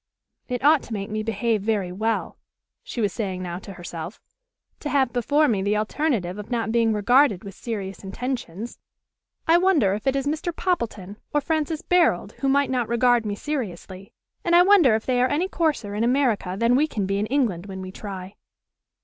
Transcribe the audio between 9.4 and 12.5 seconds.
I wonder if it is Mr. Poppleton or Francis Barold who